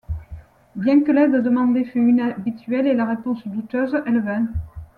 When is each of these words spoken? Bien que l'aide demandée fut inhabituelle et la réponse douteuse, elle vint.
Bien 0.75 1.03
que 1.03 1.11
l'aide 1.11 1.43
demandée 1.43 1.83
fut 1.85 2.09
inhabituelle 2.09 2.87
et 2.87 2.95
la 2.95 3.05
réponse 3.05 3.47
douteuse, 3.47 4.01
elle 4.07 4.21
vint. 4.23 4.47